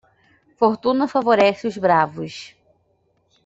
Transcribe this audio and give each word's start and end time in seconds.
Fortuna 0.59 1.07
favorece 1.15 1.67
os 1.67 1.77
Bravos. 1.77 2.35